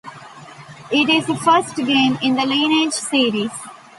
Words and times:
It 0.91 1.09
is 1.09 1.27
the 1.27 1.35
first 1.35 1.75
game 1.75 2.17
in 2.23 2.33
the 2.33 2.43
"Lineage" 2.43 2.91
series. 2.93 3.51